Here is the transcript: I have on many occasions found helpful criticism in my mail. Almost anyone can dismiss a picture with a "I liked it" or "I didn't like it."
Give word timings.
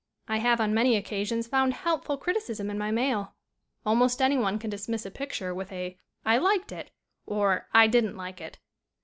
I 0.27 0.37
have 0.37 0.59
on 0.59 0.73
many 0.73 0.97
occasions 0.97 1.45
found 1.45 1.75
helpful 1.75 2.17
criticism 2.17 2.71
in 2.71 2.77
my 2.79 2.89
mail. 2.89 3.35
Almost 3.85 4.19
anyone 4.19 4.57
can 4.57 4.71
dismiss 4.71 5.05
a 5.05 5.11
picture 5.11 5.53
with 5.53 5.71
a 5.71 5.95
"I 6.25 6.39
liked 6.39 6.71
it" 6.71 6.89
or 7.27 7.67
"I 7.71 7.85
didn't 7.85 8.17
like 8.17 8.41
it." 8.41 8.57